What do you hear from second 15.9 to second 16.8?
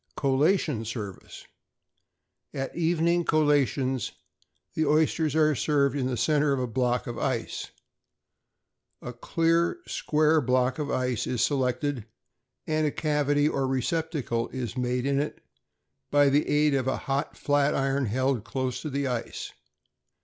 by the aid